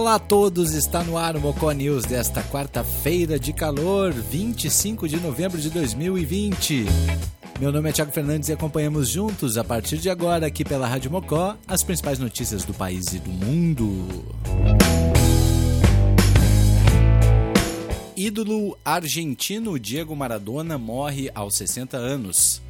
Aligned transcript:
Olá 0.00 0.14
a 0.14 0.18
todos, 0.18 0.72
está 0.72 1.04
no 1.04 1.18
ar 1.18 1.36
o 1.36 1.40
Mocó 1.42 1.70
News 1.72 2.06
desta 2.06 2.42
quarta-feira 2.44 3.38
de 3.38 3.52
calor, 3.52 4.14
25 4.14 5.06
de 5.06 5.20
novembro 5.20 5.60
de 5.60 5.68
2020. 5.68 6.86
Meu 7.60 7.70
nome 7.70 7.90
é 7.90 7.92
Thiago 7.92 8.10
Fernandes 8.10 8.48
e 8.48 8.52
acompanhamos 8.54 9.10
juntos, 9.10 9.58
a 9.58 9.62
partir 9.62 9.98
de 9.98 10.08
agora, 10.08 10.46
aqui 10.46 10.64
pela 10.64 10.88
Rádio 10.88 11.10
Mocó, 11.10 11.54
as 11.68 11.82
principais 11.82 12.18
notícias 12.18 12.64
do 12.64 12.72
país 12.72 13.12
e 13.12 13.18
do 13.18 13.30
mundo. 13.30 14.24
Ídolo 18.16 18.78
argentino 18.82 19.78
Diego 19.78 20.16
Maradona 20.16 20.78
morre 20.78 21.30
aos 21.34 21.56
60 21.56 21.98
anos. 21.98 22.62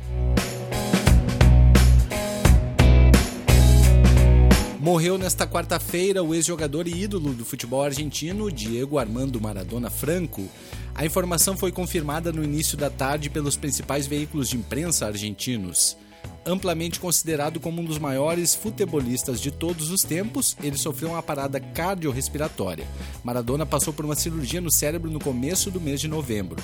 Morreu 4.80 5.18
nesta 5.18 5.46
quarta-feira 5.46 6.22
o 6.22 6.34
ex-jogador 6.34 6.88
e 6.88 7.02
ídolo 7.02 7.34
do 7.34 7.44
futebol 7.44 7.82
argentino, 7.82 8.50
Diego 8.50 8.98
Armando 8.98 9.38
Maradona 9.38 9.90
Franco. 9.90 10.48
A 10.94 11.04
informação 11.04 11.54
foi 11.54 11.70
confirmada 11.70 12.32
no 12.32 12.42
início 12.42 12.78
da 12.78 12.88
tarde 12.88 13.28
pelos 13.28 13.56
principais 13.56 14.06
veículos 14.06 14.48
de 14.48 14.56
imprensa 14.56 15.04
argentinos. 15.04 15.98
Amplamente 16.46 16.98
considerado 16.98 17.60
como 17.60 17.82
um 17.82 17.84
dos 17.84 17.98
maiores 17.98 18.54
futebolistas 18.54 19.38
de 19.38 19.50
todos 19.50 19.90
os 19.90 20.02
tempos, 20.02 20.56
ele 20.62 20.78
sofreu 20.78 21.10
uma 21.10 21.22
parada 21.22 21.60
cardiorrespiratória. 21.60 22.86
Maradona 23.22 23.66
passou 23.66 23.92
por 23.92 24.06
uma 24.06 24.16
cirurgia 24.16 24.62
no 24.62 24.72
cérebro 24.72 25.10
no 25.10 25.20
começo 25.20 25.70
do 25.70 25.78
mês 25.78 26.00
de 26.00 26.08
novembro. 26.08 26.56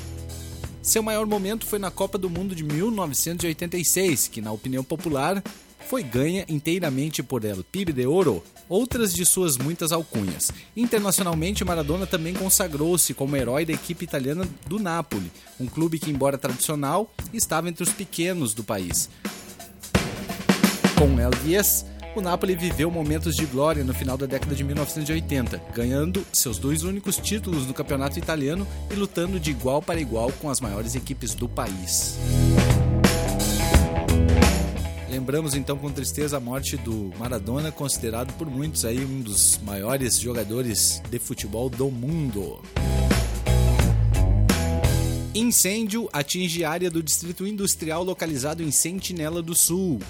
Seu 0.81 1.03
maior 1.03 1.27
momento 1.27 1.67
foi 1.67 1.79
na 1.79 1.91
Copa 1.91 2.17
do 2.17 2.31
Mundo 2.31 2.55
de 2.55 2.65
1986, 2.65 4.29
que, 4.29 4.41
na 4.41 4.53
opinião 4.53 4.83
popular, 4.83 5.43
foi 5.87 6.03
ganha 6.03 6.45
inteiramente 6.49 7.23
por 7.23 7.45
El 7.45 7.63
Pibe 7.63 7.93
de 7.93 8.07
Ouro, 8.07 8.43
outras 8.69 9.15
de 9.15 9.25
suas 9.25 9.57
muitas 9.57 9.93
alcunhas. 9.93 10.51
Internacionalmente, 10.77 11.65
Maradona 11.65 12.07
também 12.07 12.35
consagrou-se 12.35 13.15
como 13.15 13.37
herói 13.37 13.65
da 13.65 13.73
equipe 13.73 14.05
italiana 14.05 14.47
do 14.67 14.81
Napoli, 14.81 15.31
um 15.61 15.67
clube 15.67 15.99
que, 15.99 16.11
embora 16.11 16.37
tradicional, 16.37 17.11
estava 17.33 17.69
entre 17.69 17.85
os 17.85 17.93
pequenos 17.93 18.53
do 18.53 18.65
país. 18.65 19.09
Com 20.99 21.21
El 21.21 21.31
Dias, 21.45 21.87
o 22.17 22.21
Napoli 22.21 22.57
viveu 22.57 22.91
momentos 22.91 23.37
de 23.37 23.45
glória 23.47 23.85
no 23.85 23.95
final 23.95 24.17
da 24.17 24.27
década 24.27 24.57
de 24.57 24.65
1980, 24.65 25.63
ganhando 25.73 26.27
seus 26.33 26.59
dois 26.59 26.83
únicos 26.83 27.17
títulos 27.17 27.67
no 27.67 27.75
campeonato 27.75 28.19
italiano 28.19 28.67
e 28.91 28.95
lutando 28.95 29.39
de 29.39 29.51
igual 29.51 29.81
para 29.81 30.01
igual 30.01 30.33
com 30.41 30.51
as 30.51 30.61
maiores 30.61 30.97
equipes 30.97 31.35
do 31.35 31.49
país. 31.49 32.19
Lembramos 35.17 35.55
então 35.55 35.79
com 35.79 35.91
tristeza 35.91 36.37
a 36.37 36.41
morte 36.41 36.77
do 36.77 37.11
Maradona, 37.19 37.73
considerado 37.73 38.35
por 38.35 38.51
muitos 38.51 38.85
aí 38.85 39.03
um 39.03 39.23
dos 39.23 39.59
maiores 39.65 40.21
jogadores 40.21 41.01
de 41.09 41.19
futebol 41.19 41.71
do 41.71 41.91
mundo. 41.91 42.61
Incêndio 45.35 46.07
atinge 46.13 46.65
área 46.65 46.91
do 46.91 47.03
distrito 47.03 47.47
industrial 47.47 48.05
localizado 48.05 48.63
em 48.63 48.71
Sentinela 48.71 49.41
do 49.41 49.55
Sul. 49.55 50.01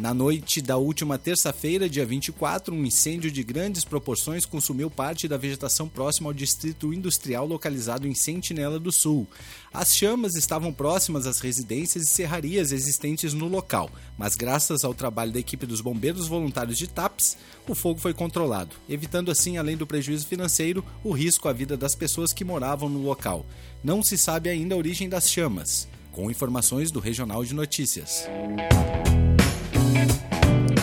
Na 0.00 0.14
noite 0.14 0.62
da 0.62 0.78
última 0.78 1.18
terça-feira, 1.18 1.86
dia 1.86 2.06
24, 2.06 2.74
um 2.74 2.86
incêndio 2.86 3.30
de 3.30 3.42
grandes 3.42 3.84
proporções 3.84 4.46
consumiu 4.46 4.90
parte 4.90 5.28
da 5.28 5.36
vegetação 5.36 5.86
próxima 5.86 6.30
ao 6.30 6.32
distrito 6.32 6.94
industrial 6.94 7.46
localizado 7.46 8.08
em 8.08 8.14
Sentinela 8.14 8.80
do 8.80 8.90
Sul. 8.90 9.28
As 9.70 9.94
chamas 9.94 10.36
estavam 10.36 10.72
próximas 10.72 11.26
às 11.26 11.40
residências 11.40 12.04
e 12.04 12.06
serrarias 12.06 12.72
existentes 12.72 13.34
no 13.34 13.46
local, 13.46 13.90
mas 14.16 14.36
graças 14.36 14.84
ao 14.84 14.94
trabalho 14.94 15.32
da 15.32 15.38
equipe 15.38 15.66
dos 15.66 15.82
bombeiros 15.82 16.26
voluntários 16.26 16.78
de 16.78 16.86
TAPS, 16.86 17.36
o 17.68 17.74
fogo 17.74 18.00
foi 18.00 18.14
controlado, 18.14 18.74
evitando 18.88 19.30
assim, 19.30 19.58
além 19.58 19.76
do 19.76 19.86
prejuízo 19.86 20.26
financeiro, 20.26 20.82
o 21.04 21.12
risco 21.12 21.46
à 21.46 21.52
vida 21.52 21.76
das 21.76 21.94
pessoas 21.94 22.32
que 22.32 22.42
moravam 22.42 22.88
no 22.88 23.02
local. 23.02 23.44
Não 23.84 24.02
se 24.02 24.16
sabe 24.16 24.48
ainda 24.48 24.74
a 24.74 24.78
origem 24.78 25.10
das 25.10 25.28
chamas, 25.28 25.86
com 26.10 26.30
informações 26.30 26.90
do 26.90 27.00
Regional 27.00 27.44
de 27.44 27.54
Notícias. 27.54 28.26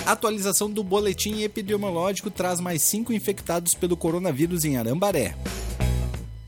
Atualização 0.07 0.71
do 0.71 0.85
boletim 0.85 1.41
epidemiológico 1.41 2.31
traz 2.31 2.61
mais 2.61 2.81
cinco 2.81 3.11
infectados 3.11 3.73
pelo 3.73 3.97
coronavírus 3.97 4.63
em 4.63 4.77
Arambaré. 4.77 5.35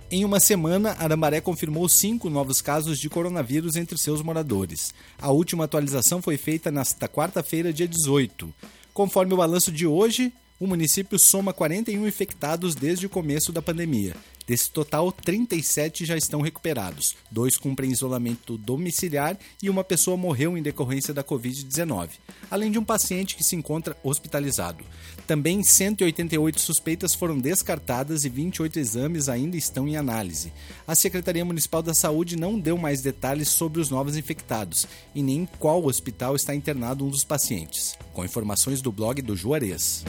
Em 0.09 0.23
uma 0.23 0.39
semana, 0.39 0.95
Arambaré 0.97 1.41
confirmou 1.41 1.89
cinco 1.89 2.29
novos 2.29 2.61
casos 2.61 2.97
de 2.97 3.09
coronavírus 3.09 3.75
entre 3.75 3.97
seus 3.97 4.21
moradores. 4.21 4.93
A 5.21 5.29
última 5.31 5.65
atualização 5.65 6.21
foi 6.21 6.37
feita 6.37 6.71
nesta 6.71 7.05
quarta-feira, 7.09 7.73
dia 7.73 7.85
18. 7.85 8.49
Conforme 8.93 9.33
o 9.33 9.37
balanço 9.37 9.73
de 9.73 9.85
hoje, 9.85 10.31
o 10.57 10.65
município 10.65 11.19
soma 11.19 11.51
41 11.51 12.07
infectados 12.07 12.75
desde 12.75 13.07
o 13.07 13.09
começo 13.09 13.51
da 13.51 13.61
pandemia. 13.61 14.15
Desse 14.49 14.71
total, 14.71 15.11
37 15.11 16.05
já 16.05 16.17
estão 16.17 16.41
recuperados, 16.41 17.15
dois 17.29 17.55
cumprem 17.55 17.91
isolamento 17.91 18.57
domiciliar 18.57 19.37
e 19.61 19.69
uma 19.69 19.83
pessoa 19.83 20.17
morreu 20.17 20.57
em 20.57 20.63
decorrência 20.63 21.13
da 21.13 21.23
Covid-19, 21.23 22.09
além 22.49 22.71
de 22.71 22.79
um 22.79 22.83
paciente 22.83 23.35
que 23.35 23.43
se 23.43 23.55
encontra 23.55 23.95
hospitalizado. 24.03 24.83
Também 25.27 25.61
188 25.61 26.59
suspeitas 26.59 27.13
foram 27.13 27.37
descartadas 27.37 28.25
e 28.25 28.29
28 28.29 28.79
exames 28.79 29.29
ainda 29.29 29.55
estão 29.55 29.87
em 29.87 29.97
análise. 29.97 30.51
A 30.87 30.95
Secretaria 30.95 31.45
Municipal 31.45 31.83
da 31.83 31.93
Saúde 31.93 32.35
não 32.35 32.59
deu 32.59 32.75
mais 32.75 33.03
detalhes 33.03 33.49
sobre 33.49 33.79
os 33.79 33.91
novos 33.91 34.17
infectados 34.17 34.87
e 35.13 35.21
nem 35.21 35.41
em 35.41 35.45
qual 35.45 35.85
hospital 35.85 36.35
está 36.35 36.55
internado 36.55 37.05
um 37.05 37.09
dos 37.09 37.23
pacientes, 37.23 37.95
com 38.13 38.25
informações 38.25 38.81
do 38.81 38.91
blog 38.91 39.21
do 39.21 39.35
Juarez 39.35 40.03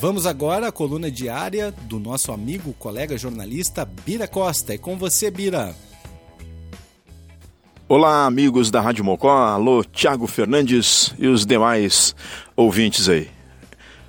vamos 0.00 0.24
agora 0.24 0.68
à 0.68 0.72
coluna 0.72 1.10
diária 1.10 1.70
do 1.82 2.00
nosso 2.00 2.32
amigo, 2.32 2.72
colega 2.78 3.18
jornalista 3.18 3.84
Bira 3.84 4.26
Costa. 4.26 4.72
É 4.72 4.78
com 4.78 4.96
você, 4.96 5.30
Bira. 5.30 5.76
Olá, 7.86 8.24
amigos 8.24 8.70
da 8.70 8.80
Rádio 8.80 9.04
Mocó. 9.04 9.30
Alô, 9.30 9.84
Thiago 9.84 10.26
Fernandes 10.26 11.14
e 11.18 11.26
os 11.26 11.44
demais 11.44 12.16
ouvintes 12.56 13.10
aí. 13.10 13.28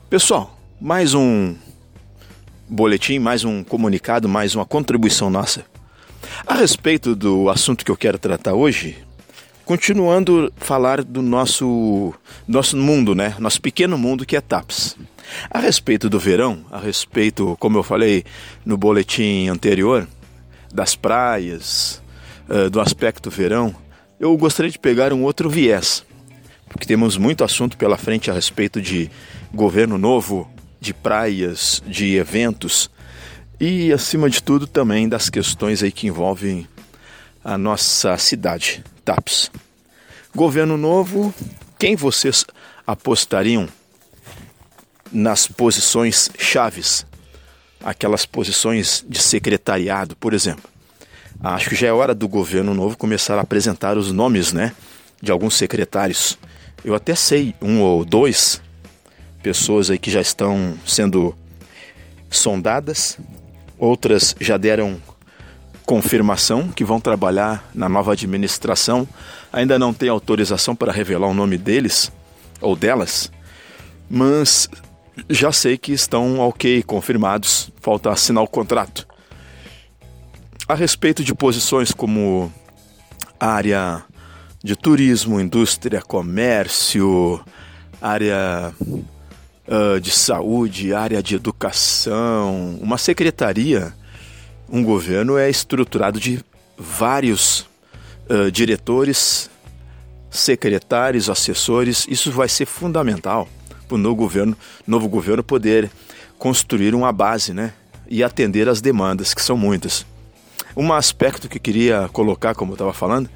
Pessoal, 0.10 0.58
mais 0.80 1.14
um 1.14 1.56
boletim, 2.70 3.20
mais 3.20 3.44
um 3.44 3.62
comunicado, 3.62 4.30
mais 4.30 4.56
uma 4.56 4.66
contribuição 4.66 5.30
nossa. 5.30 5.66
A 6.48 6.54
respeito 6.54 7.14
do 7.14 7.50
assunto 7.50 7.84
que 7.84 7.92
eu 7.92 7.98
quero 7.98 8.18
tratar 8.18 8.54
hoje, 8.54 8.98
continuando 9.66 10.54
falar 10.56 11.04
do 11.04 11.22
nosso 11.22 12.14
nosso 12.48 12.78
mundo, 12.78 13.14
né? 13.14 13.36
Nosso 13.40 13.62
pequeno 13.62 13.98
mundo 13.98 14.26
que 14.26 14.38
é 14.38 14.42
TAPS. 14.42 14.96
A 15.50 15.60
respeito 15.60 16.10
do 16.10 16.20
verão, 16.20 16.66
a 16.72 16.80
respeito, 16.80 17.56
como 17.60 17.78
eu 17.78 17.84
falei 17.84 18.24
no 18.66 18.78
boletim 18.78 19.48
anterior, 19.48 20.08
das 20.74 20.96
praias, 20.96 22.02
uh, 22.50 22.70
do 22.70 22.80
aspecto 22.80 23.30
verão, 23.30 23.76
eu 24.20 24.36
gostaria 24.38 24.72
de 24.72 24.80
pegar 24.80 25.12
um 25.14 25.24
outro 25.24 25.50
viés, 25.50 26.06
porque 26.70 26.86
temos 26.86 27.18
muito 27.18 27.44
assunto 27.44 27.76
pela 27.78 27.98
frente 27.98 28.30
a 28.30 28.34
respeito 28.34 28.82
de 28.82 29.10
governo 29.54 29.98
novo, 29.98 30.50
de 30.80 30.94
praias, 30.94 31.82
de 31.86 32.16
eventos 32.16 32.90
e, 33.60 33.92
acima 33.94 34.30
de 34.30 34.42
tudo, 34.42 34.66
também 34.66 35.08
das 35.08 35.30
questões 35.30 35.84
aí 35.84 35.92
que 35.92 36.08
envolvem 36.08 36.68
a 37.44 37.58
nossa 37.58 38.18
cidade, 38.18 38.84
TAPS. 39.04 39.52
Governo 40.34 40.78
novo, 40.78 41.34
quem 41.78 41.96
vocês 41.96 42.46
apostariam 42.88 43.68
nas 45.12 45.48
posições 45.48 46.30
chaves, 46.38 47.06
aquelas 47.84 48.26
posições 48.26 49.04
de 49.08 49.20
secretariado, 49.20 50.16
por 50.16 50.34
exemplo. 50.34 50.70
Acho 51.44 51.70
que 51.70 51.76
já 51.76 51.88
é 51.88 51.92
hora 51.92 52.14
do 52.14 52.28
governo 52.28 52.74
novo 52.74 52.98
começar 52.98 53.38
a 53.38 53.42
apresentar 53.42 53.98
os 53.98 54.12
nomes, 54.12 54.54
né, 54.54 54.74
de 55.22 55.32
alguns 55.32 55.56
secretários. 55.56 56.38
Eu 56.84 56.94
até 56.94 57.16
sei 57.16 57.56
um 57.62 57.82
ou 57.82 58.06
dois 58.06 58.62
pessoas 59.42 59.90
aí 59.90 59.98
que 59.98 60.12
já 60.12 60.22
estão 60.22 60.76
sendo 60.86 61.36
sondadas, 62.30 63.18
outras 63.78 64.36
já 64.40 64.56
deram 64.58 65.02
confirmação 65.86 66.70
que 66.70 66.86
vão 66.86 67.02
trabalhar 67.02 67.70
na 67.74 67.90
nova 67.90 68.14
administração. 68.14 69.08
Ainda 69.52 69.78
não 69.78 69.94
tem 69.94 70.10
autorização 70.10 70.76
para 70.76 70.92
revelar 70.92 71.28
o 71.28 71.34
nome 71.34 71.58
deles 71.58 72.12
ou 72.62 72.76
delas, 72.76 73.32
mas 74.10 74.70
já 75.30 75.52
sei 75.52 75.78
que 75.78 75.92
estão 75.92 76.40
ok, 76.40 76.84
confirmados, 76.84 77.72
falta 77.82 78.12
assinar 78.12 78.44
o 78.44 78.48
contrato. 78.48 79.08
A 80.68 80.76
respeito 80.76 81.24
de 81.24 81.34
posições 81.34 81.92
como 81.92 82.52
área 83.40 84.04
de 84.64 84.76
turismo, 84.76 85.40
indústria, 85.40 86.02
comércio, 86.02 87.44
área 88.02 88.74
uh, 88.80 90.00
de 90.00 90.12
saúde, 90.12 90.94
área 90.94 91.22
de 91.22 91.36
educação, 91.36 92.78
uma 92.82 92.98
secretaria, 92.98 93.94
um 94.70 94.84
governo 94.84 95.38
é 95.38 95.50
estruturado 95.50 96.20
de 96.20 96.44
vários 96.78 97.68
uh, 98.30 98.50
diretores, 98.52 99.50
secretários, 100.30 101.30
assessores, 101.30 102.08
isso 102.08 102.32
vai 102.32 102.48
ser 102.48 102.66
fundamental 102.66 103.50
para 103.92 103.96
o 103.96 103.98
novo 103.98 104.16
governo, 104.16 104.58
novo 104.88 105.10
governo 105.10 105.44
poder 105.44 105.92
construir 106.40 106.96
uma 106.96 107.12
base, 107.12 107.54
né? 107.54 107.74
E 108.08 108.24
atender 108.24 108.70
as 108.70 108.80
demandas, 108.80 109.34
que 109.34 109.42
são 109.42 109.58
muitas. 109.58 110.06
Um 110.76 110.94
aspecto 110.94 111.50
que 111.50 111.58
eu 111.58 111.62
queria 111.62 112.10
colocar, 112.14 112.56
como 112.56 112.72
eu 112.72 112.76
estava 112.76 112.94
falando, 112.94 113.30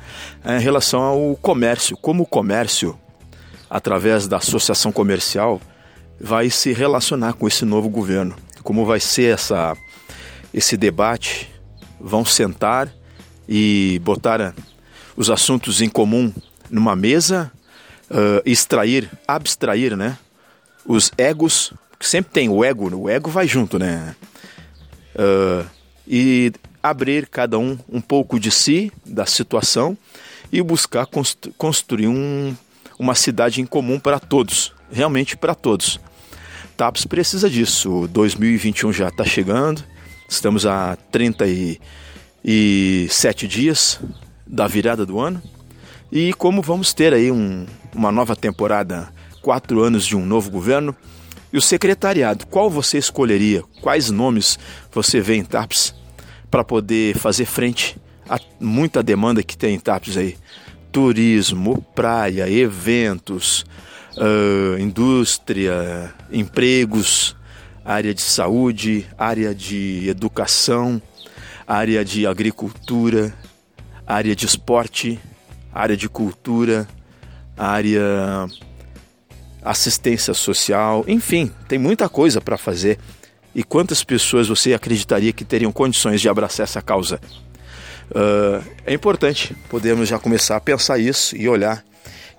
é 0.43 0.55
em 0.55 0.61
relação 0.61 1.01
ao 1.01 1.35
comércio. 1.35 1.97
Como 1.97 2.23
o 2.23 2.25
comércio, 2.25 2.97
através 3.69 4.27
da 4.27 4.37
associação 4.37 4.91
comercial, 4.93 5.59
vai 6.19 6.49
se 6.49 6.71
relacionar 6.71 7.33
com 7.33 7.47
esse 7.47 7.65
novo 7.65 7.89
governo. 7.89 8.33
Como 8.63 8.85
vai 8.85 9.01
ser 9.01 9.33
essa, 9.33 9.75
esse 10.53 10.77
debate? 10.77 11.51
Vão 11.99 12.23
sentar 12.23 12.89
e 13.47 13.99
botar 14.03 14.53
os 15.17 15.29
assuntos 15.29 15.81
em 15.81 15.89
comum 15.89 16.33
numa 16.69 16.95
mesa, 16.95 17.51
uh, 18.09 18.41
extrair, 18.45 19.09
abstrair, 19.27 19.97
né? 19.97 20.17
Os 20.85 21.11
egos, 21.17 21.73
sempre 21.99 22.31
tem 22.31 22.49
o 22.49 22.63
ego, 22.63 22.95
o 22.95 23.09
ego 23.09 23.29
vai 23.29 23.47
junto, 23.47 23.79
né? 23.79 24.15
Uh, 25.15 25.65
e 26.07 26.51
abrir 26.83 27.27
cada 27.27 27.57
um 27.57 27.77
um 27.89 27.99
pouco 27.99 28.39
de 28.39 28.51
si, 28.51 28.91
da 29.05 29.25
situação, 29.25 29.97
e 30.51 30.61
buscar 30.61 31.07
constru 31.07 31.51
construir 31.57 32.07
um, 32.07 32.55
uma 32.99 33.15
cidade 33.15 33.61
em 33.61 33.65
comum 33.65 33.99
para 33.99 34.19
todos, 34.19 34.71
realmente 34.91 35.35
para 35.35 35.55
todos. 35.55 35.99
TAPS 36.77 37.05
precisa 37.05 37.49
disso. 37.49 38.07
2021 38.11 38.93
já 38.93 39.07
está 39.07 39.23
chegando, 39.23 39.81
estamos 40.29 40.65
a 40.65 40.97
37 41.11 43.47
dias 43.47 43.99
da 44.45 44.67
virada 44.67 45.05
do 45.05 45.19
ano. 45.19 45.41
E 46.11 46.33
como 46.33 46.61
vamos 46.61 46.93
ter 46.93 47.13
aí 47.13 47.31
um, 47.31 47.65
uma 47.93 48.11
nova 48.11 48.35
temporada, 48.35 49.09
quatro 49.45 49.83
anos 49.83 50.07
de 50.07 50.17
um 50.17 50.25
novo 50.25 50.49
governo, 50.49 50.95
e 51.53 51.57
o 51.57 51.61
secretariado, 51.61 52.47
qual 52.47 52.67
você 52.67 52.97
escolheria? 52.97 53.61
Quais 53.79 54.09
nomes 54.09 54.57
você 54.91 55.21
vê 55.21 55.35
em 55.35 55.45
TAPS 55.45 55.93
para 56.49 56.63
poder 56.63 57.15
fazer 57.15 57.45
frente 57.45 57.95
a 58.27 58.39
muita 58.59 59.03
demanda 59.03 59.43
que 59.43 59.55
tem 59.55 59.75
em 59.75 59.79
TAPS 59.79 60.17
aí? 60.17 60.35
Turismo, 60.91 61.79
praia, 61.93 62.49
eventos, 62.49 63.67
uh, 64.17 64.79
indústria, 64.79 66.11
empregos, 66.31 67.35
área 67.85 68.15
de 68.15 68.23
saúde, 68.23 69.05
área 69.15 69.53
de 69.53 70.09
educação, 70.09 70.99
área 71.67 72.03
de 72.03 72.25
agricultura, 72.25 73.31
área 74.07 74.35
de 74.35 74.47
esporte, 74.47 75.19
área 75.71 75.95
de 75.95 76.09
cultura, 76.09 76.87
área 77.55 78.47
assistência 79.65 80.33
social, 80.35 81.03
enfim, 81.07 81.51
tem 81.67 81.79
muita 81.79 82.07
coisa 82.07 82.39
para 82.39 82.57
fazer. 82.57 82.99
E 83.53 83.63
quantas 83.63 84.03
pessoas 84.03 84.47
você 84.47 84.73
acreditaria 84.73 85.33
que 85.33 85.43
teriam 85.43 85.71
condições 85.71 86.21
de 86.21 86.29
abraçar 86.29 86.65
essa 86.65 86.81
causa? 86.81 87.19
Uh, 88.11 88.63
é 88.85 88.93
importante 88.93 89.55
podermos 89.67 90.07
já 90.07 90.19
começar 90.19 90.57
a 90.57 90.61
pensar 90.61 90.99
isso 90.99 91.35
e 91.35 91.49
olhar 91.49 91.83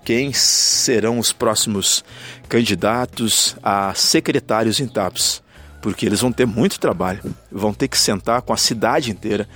quem 0.05 0.31
serão 0.31 1.19
os 1.19 1.33
próximos 1.33 2.05
candidatos 2.47 3.57
a 3.61 3.93
secretários 3.93 4.79
em 4.79 4.87
TAPS, 4.87 5.43
porque 5.81 6.05
eles 6.05 6.21
vão 6.21 6.31
ter 6.31 6.45
muito 6.45 6.79
trabalho, 6.79 7.21
vão 7.51 7.73
ter 7.73 7.89
que 7.89 7.97
sentar 7.97 8.41
com 8.41 8.53
a 8.53 8.57
cidade 8.57 9.11
inteira 9.11 9.49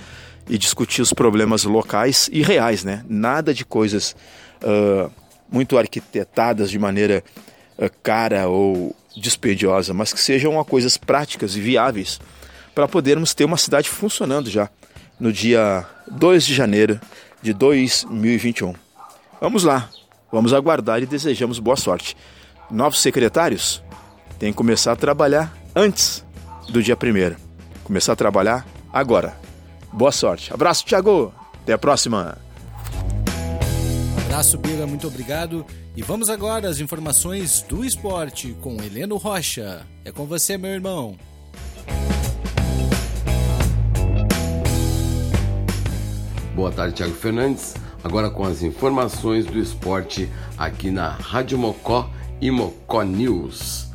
e 0.46 0.58
discutir 0.58 1.00
os 1.00 1.14
problemas 1.14 1.64
locais 1.64 2.28
e 2.30 2.42
reais, 2.42 2.84
né? 2.84 3.02
Nada 3.08 3.54
de 3.54 3.64
coisas 3.64 4.14
uh, 4.62 5.10
muito 5.50 5.78
arquitetadas 5.78 6.70
de 6.70 6.78
maneira 6.78 7.24
cara 8.02 8.48
ou 8.48 8.94
dispendiosa, 9.16 9.92
mas 9.92 10.12
que 10.12 10.20
sejam 10.20 10.62
coisas 10.64 10.96
práticas 10.96 11.56
e 11.56 11.60
viáveis 11.60 12.20
para 12.74 12.88
podermos 12.88 13.34
ter 13.34 13.44
uma 13.44 13.56
cidade 13.56 13.88
funcionando 13.88 14.48
já 14.48 14.70
no 15.20 15.32
dia 15.32 15.86
2 16.10 16.46
de 16.46 16.54
janeiro 16.54 17.00
de 17.42 17.52
2021. 17.52 18.74
Vamos 19.40 19.64
lá, 19.64 19.90
Vamos 20.32 20.54
aguardar 20.54 21.02
e 21.02 21.06
desejamos 21.06 21.58
boa 21.58 21.76
sorte. 21.76 22.16
Novos 22.70 23.02
secretários 23.02 23.82
têm 24.38 24.50
que 24.50 24.56
começar 24.56 24.92
a 24.92 24.96
trabalhar 24.96 25.54
antes 25.76 26.24
do 26.70 26.82
dia 26.82 26.96
1 26.96 27.36
Começar 27.84 28.14
a 28.14 28.16
trabalhar 28.16 28.66
agora. 28.90 29.36
Boa 29.92 30.10
sorte. 30.10 30.50
Abraço, 30.54 30.86
Thiago. 30.86 31.34
Até 31.62 31.74
a 31.74 31.78
próxima. 31.78 32.38
Abraço, 34.32 34.56
Bira. 34.56 34.86
Muito 34.86 35.06
obrigado. 35.06 35.66
E 35.94 36.00
vamos 36.00 36.30
agora 36.30 36.66
às 36.66 36.80
informações 36.80 37.60
do 37.68 37.84
esporte 37.84 38.56
com 38.62 38.82
Heleno 38.82 39.18
Rocha. 39.18 39.86
É 40.06 40.10
com 40.10 40.24
você, 40.24 40.56
meu 40.56 40.70
irmão. 40.70 41.18
Boa 46.56 46.72
tarde, 46.72 46.94
Thiago 46.94 47.12
Fernandes. 47.12 47.74
Agora 48.02 48.30
com 48.30 48.42
as 48.44 48.62
informações 48.62 49.44
do 49.44 49.58
esporte 49.58 50.30
aqui 50.56 50.90
na 50.90 51.10
Rádio 51.10 51.58
Mocó 51.58 52.10
e 52.40 52.50
Mocó 52.50 53.02
News. 53.02 53.88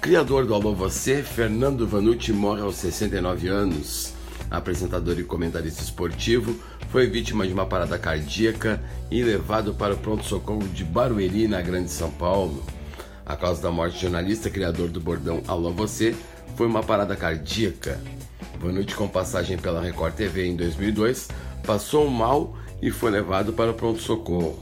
Criador 0.00 0.44
do 0.44 0.54
Alô 0.54 0.74
Você, 0.74 1.22
Fernando 1.22 1.86
Vanucci 1.86 2.32
morre 2.32 2.62
aos 2.62 2.74
69 2.74 3.46
anos. 3.46 4.12
Apresentador 4.50 5.18
e 5.18 5.24
comentarista 5.24 5.82
esportivo, 5.82 6.58
foi 6.90 7.06
vítima 7.06 7.46
de 7.46 7.52
uma 7.52 7.66
parada 7.66 7.98
cardíaca 7.98 8.80
e 9.10 9.22
levado 9.22 9.74
para 9.74 9.94
o 9.94 9.98
pronto-socorro 9.98 10.68
de 10.68 10.84
Barueri, 10.84 11.48
na 11.48 11.60
Grande 11.60 11.90
São 11.90 12.10
Paulo. 12.10 12.64
A 13.26 13.36
causa 13.36 13.62
da 13.62 13.70
morte 13.70 13.94
do 13.94 14.00
jornalista, 14.02 14.50
criador 14.50 14.88
do 14.88 15.00
bordão 15.00 15.42
Alô 15.48 15.72
Você, 15.72 16.14
foi 16.56 16.66
uma 16.66 16.82
parada 16.82 17.16
cardíaca. 17.16 18.00
Vanucci, 18.60 18.94
com 18.94 19.08
passagem 19.08 19.58
pela 19.58 19.82
Record 19.82 20.14
TV 20.14 20.46
em 20.46 20.56
2002, 20.56 21.28
passou 21.66 22.08
mal 22.08 22.56
e 22.80 22.90
foi 22.90 23.10
levado 23.10 23.52
para 23.52 23.70
o 23.70 23.74
pronto-socorro. 23.74 24.58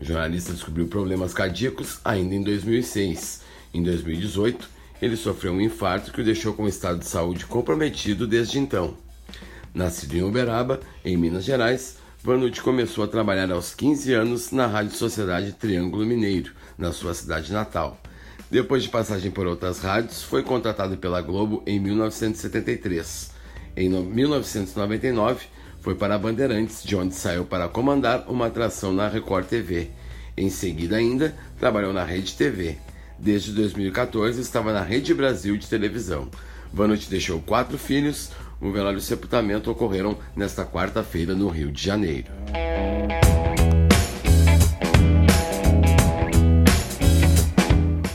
O 0.00 0.04
jornalista 0.04 0.52
descobriu 0.52 0.88
problemas 0.88 1.32
cardíacos 1.32 2.00
ainda 2.04 2.34
em 2.34 2.42
2006. 2.42 3.42
Em 3.72 3.82
2018, 3.82 4.68
ele 5.02 5.16
sofreu 5.16 5.52
um 5.52 5.60
infarto 5.60 6.12
que 6.12 6.20
o 6.20 6.24
deixou 6.24 6.54
com 6.54 6.62
um 6.62 6.68
estado 6.68 7.00
de 7.00 7.06
saúde 7.06 7.44
comprometido 7.44 8.24
desde 8.24 8.60
então. 8.60 8.96
Nascido 9.74 10.14
em 10.14 10.22
Uberaba, 10.22 10.78
em 11.04 11.16
Minas 11.16 11.44
Gerais, 11.44 11.96
Vanucci 12.22 12.62
começou 12.62 13.02
a 13.02 13.08
trabalhar 13.08 13.50
aos 13.50 13.74
15 13.74 14.12
anos 14.14 14.52
na 14.52 14.68
Rádio 14.68 14.94
Sociedade 14.94 15.54
Triângulo 15.54 16.06
Mineiro, 16.06 16.52
na 16.78 16.92
sua 16.92 17.14
cidade 17.14 17.52
natal. 17.52 18.00
Depois 18.48 18.84
de 18.84 18.90
passagem 18.90 19.32
por 19.32 19.44
outras 19.44 19.80
rádios, 19.80 20.22
foi 20.22 20.44
contratado 20.44 20.96
pela 20.96 21.20
Globo 21.20 21.64
em 21.66 21.80
1973. 21.80 23.32
Em 23.76 23.88
1999, 23.88 25.46
foi 25.80 25.96
para 25.96 26.14
a 26.14 26.18
Bandeirantes, 26.18 26.80
de 26.84 26.94
onde 26.94 27.16
saiu 27.16 27.44
para 27.44 27.68
comandar 27.68 28.26
uma 28.28 28.46
atração 28.46 28.92
na 28.92 29.08
Record 29.08 29.46
TV. 29.46 29.90
Em 30.36 30.48
seguida, 30.48 30.94
ainda, 30.94 31.34
trabalhou 31.58 31.92
na 31.92 32.04
Rede 32.04 32.36
TV. 32.36 32.78
Desde 33.22 33.52
2014, 33.52 34.40
estava 34.40 34.72
na 34.72 34.82
Rede 34.82 35.14
Brasil 35.14 35.56
de 35.56 35.68
televisão. 35.68 36.28
Vanucci 36.72 37.08
deixou 37.08 37.40
quatro 37.40 37.78
filhos. 37.78 38.32
O 38.60 38.72
velório 38.72 38.96
e 38.96 38.98
o 38.98 39.00
sepultamento 39.00 39.70
ocorreram 39.70 40.18
nesta 40.34 40.64
quarta-feira 40.64 41.32
no 41.32 41.48
Rio 41.48 41.70
de 41.70 41.80
Janeiro. 41.80 42.26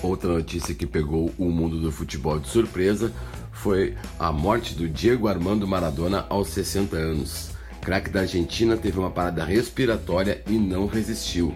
Outra 0.04 0.34
notícia 0.34 0.76
que 0.76 0.86
pegou 0.86 1.34
o 1.38 1.46
mundo 1.46 1.80
do 1.80 1.90
futebol 1.90 2.38
de 2.38 2.50
surpresa 2.50 3.14
foi 3.54 3.96
a 4.20 4.30
morte 4.30 4.76
do 4.76 4.90
Diego 4.90 5.30
Armando 5.30 5.66
Maradona 5.66 6.26
aos 6.30 6.50
60 6.50 6.98
anos 6.98 7.58
craque 7.88 8.10
da 8.10 8.20
Argentina 8.20 8.76
teve 8.76 9.00
uma 9.00 9.10
parada 9.10 9.46
respiratória 9.46 10.44
e 10.46 10.58
não 10.60 10.88
resistiu. 10.88 11.56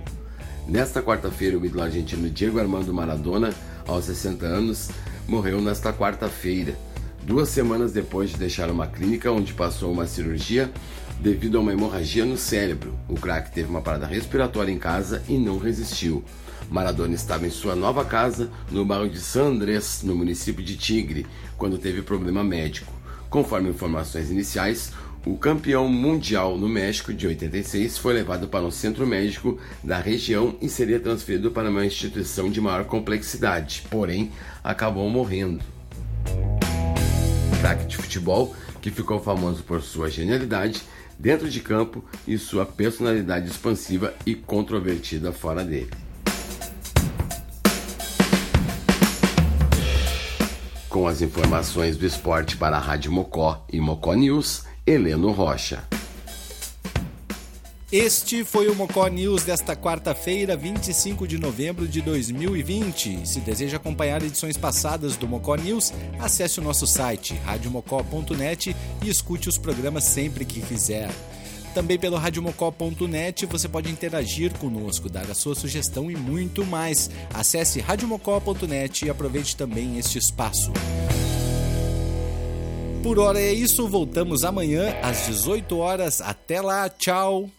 Nesta 0.67 1.01
quarta-feira, 1.01 1.57
o 1.57 1.65
ídolo 1.65 1.83
argentino 1.83 2.29
Diego 2.29 2.59
Armando 2.59 2.93
Maradona, 2.93 3.53
aos 3.87 4.05
60 4.05 4.45
anos, 4.45 4.89
morreu 5.27 5.59
nesta 5.59 5.91
quarta-feira, 5.91 6.75
duas 7.23 7.49
semanas 7.49 7.91
depois 7.91 8.29
de 8.29 8.37
deixar 8.37 8.69
uma 8.69 8.87
clínica 8.87 9.31
onde 9.31 9.53
passou 9.53 9.91
uma 9.91 10.05
cirurgia 10.05 10.71
devido 11.19 11.57
a 11.57 11.61
uma 11.61 11.73
hemorragia 11.73 12.25
no 12.25 12.37
cérebro. 12.37 12.97
O 13.09 13.15
craque 13.15 13.51
teve 13.51 13.69
uma 13.69 13.81
parada 13.81 14.05
respiratória 14.05 14.71
em 14.71 14.79
casa 14.79 15.21
e 15.27 15.37
não 15.37 15.57
resistiu. 15.57 16.23
Maradona 16.69 17.15
estava 17.15 17.45
em 17.45 17.49
sua 17.49 17.75
nova 17.75 18.05
casa 18.05 18.49
no 18.71 18.85
bairro 18.85 19.09
de 19.09 19.19
San 19.19 19.47
Andrés, 19.47 20.01
no 20.03 20.15
município 20.15 20.63
de 20.63 20.77
Tigre, 20.77 21.25
quando 21.57 21.77
teve 21.77 22.01
problema 22.01 22.43
médico. 22.43 22.93
Conforme 23.29 23.69
informações 23.69 24.29
iniciais, 24.29 24.91
o 25.25 25.37
campeão 25.37 25.87
mundial 25.87 26.57
no 26.57 26.67
México 26.67 27.13
de 27.13 27.27
86 27.27 27.97
foi 27.97 28.13
levado 28.13 28.47
para 28.47 28.65
um 28.65 28.71
centro 28.71 29.05
médico 29.05 29.59
da 29.83 29.99
região 29.99 30.55
e 30.59 30.67
seria 30.67 30.99
transferido 30.99 31.51
para 31.51 31.69
uma 31.69 31.85
instituição 31.85 32.49
de 32.49 32.59
maior 32.59 32.85
complexidade, 32.85 33.83
porém 33.89 34.31
acabou 34.63 35.07
morrendo. 35.09 35.63
Craque 37.59 37.85
de 37.85 37.97
futebol 37.97 38.55
que 38.81 38.89
ficou 38.89 39.21
famoso 39.21 39.61
por 39.63 39.83
sua 39.83 40.09
genialidade 40.09 40.81
dentro 41.19 41.47
de 41.47 41.59
campo 41.59 42.03
e 42.27 42.35
sua 42.39 42.65
personalidade 42.65 43.47
expansiva 43.47 44.15
e 44.25 44.33
controvertida 44.33 45.31
fora 45.31 45.63
dele. 45.63 45.91
Com 50.89 51.07
as 51.07 51.21
informações 51.21 51.95
do 51.95 52.07
esporte 52.07 52.57
para 52.57 52.75
a 52.75 52.79
Rádio 52.79 53.11
Mocó 53.11 53.63
e 53.71 53.79
Mocó 53.79 54.13
News, 54.13 54.65
Heleno 54.85 55.31
Rocha. 55.31 55.83
Este 57.91 58.43
foi 58.43 58.67
o 58.69 58.75
Mocó 58.75 59.05
News 59.07 59.43
desta 59.43 59.75
quarta-feira, 59.75 60.55
25 60.55 61.27
de 61.27 61.37
novembro 61.37 61.87
de 61.87 62.01
2020. 62.01 63.27
Se 63.27 63.41
deseja 63.41 63.77
acompanhar 63.77 64.23
edições 64.23 64.57
passadas 64.57 65.15
do 65.17 65.27
Mocó 65.27 65.55
News, 65.55 65.93
acesse 66.19 66.59
o 66.59 66.63
nosso 66.63 66.87
site 66.87 67.35
radiomocó.net 67.45 68.75
e 69.03 69.09
escute 69.09 69.49
os 69.49 69.57
programas 69.57 70.05
sempre 70.05 70.45
que 70.45 70.61
quiser. 70.61 71.11
Também 71.75 71.99
pelo 71.99 72.17
radiomocó.net 72.17 73.45
você 73.45 73.69
pode 73.69 73.91
interagir 73.91 74.51
conosco, 74.57 75.09
dar 75.09 75.29
a 75.29 75.35
sua 75.35 75.53
sugestão 75.53 76.09
e 76.09 76.15
muito 76.15 76.65
mais. 76.65 77.11
Acesse 77.33 77.79
radiomocó.net 77.79 79.05
e 79.05 79.09
aproveite 79.09 79.55
também 79.55 79.99
este 79.99 80.17
espaço. 80.17 80.71
Por 83.03 83.17
hora 83.17 83.39
é 83.41 83.51
isso, 83.51 83.87
voltamos 83.87 84.43
amanhã 84.43 84.95
às 85.01 85.25
18 85.25 85.77
horas. 85.77 86.21
Até 86.21 86.61
lá, 86.61 86.87
tchau! 86.87 87.49